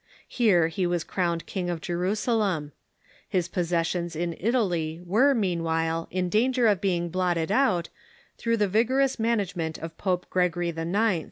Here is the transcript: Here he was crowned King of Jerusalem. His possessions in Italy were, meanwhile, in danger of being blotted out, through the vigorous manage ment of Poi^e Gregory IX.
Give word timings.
Here 0.27 0.67
he 0.67 0.87
was 0.87 1.03
crowned 1.03 1.45
King 1.45 1.69
of 1.69 1.79
Jerusalem. 1.79 2.71
His 3.29 3.47
possessions 3.47 4.15
in 4.15 4.35
Italy 4.39 4.99
were, 5.05 5.35
meanwhile, 5.35 6.07
in 6.09 6.27
danger 6.27 6.65
of 6.65 6.81
being 6.81 7.09
blotted 7.09 7.51
out, 7.51 7.89
through 8.35 8.57
the 8.57 8.67
vigorous 8.67 9.19
manage 9.19 9.55
ment 9.55 9.77
of 9.77 9.95
Poi^e 9.99 10.23
Gregory 10.31 10.69
IX. 10.69 11.19